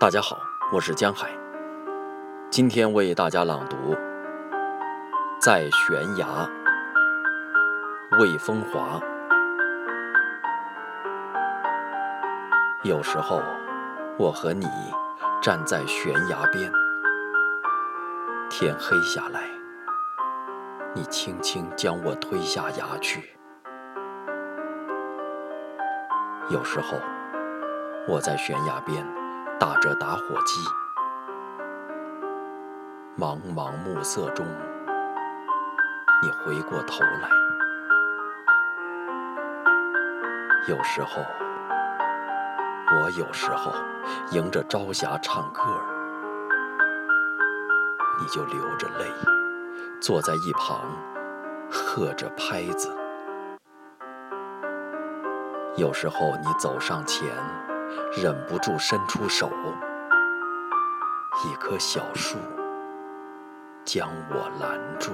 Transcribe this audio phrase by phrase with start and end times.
[0.00, 0.40] 大家好，
[0.72, 1.28] 我是江海。
[2.48, 3.76] 今天为大家朗读
[5.38, 6.26] 《在悬崖》，
[8.18, 8.98] 魏风华。
[12.82, 13.42] 有时候，
[14.18, 14.66] 我和你
[15.42, 16.72] 站在悬崖边，
[18.48, 19.42] 天黑下来，
[20.94, 23.36] 你轻轻将我推下崖去。
[26.48, 26.96] 有时候，
[28.08, 29.06] 我在悬崖边
[29.60, 30.58] 打着打火机，
[33.18, 34.46] 茫茫暮色中，
[36.22, 37.28] 你回过头来。
[40.66, 41.22] 有时候，
[42.90, 43.70] 我有时候
[44.30, 45.60] 迎着朝霞唱歌，
[48.18, 49.12] 你就流着泪，
[50.00, 50.90] 坐在一旁
[51.70, 52.90] 喝着拍子。
[55.76, 57.28] 有时候你走上前，
[58.16, 59.50] 忍不住伸出手，
[61.44, 62.36] 一棵小树
[63.84, 65.12] 将我拦住。